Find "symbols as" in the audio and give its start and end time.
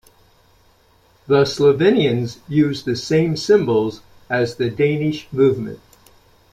3.37-4.55